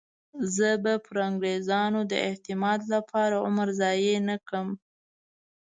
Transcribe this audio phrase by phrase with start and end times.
[0.55, 4.69] زه به پر انګریزانو د اعتماد لپاره عمر ضایع نه کړم.